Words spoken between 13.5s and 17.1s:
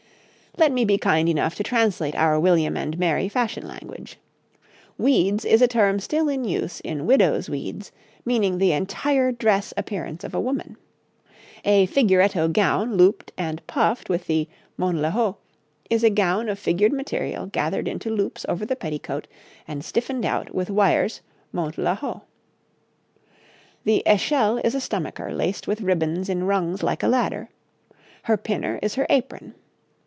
puffed with the monte la haut' is a gown of figured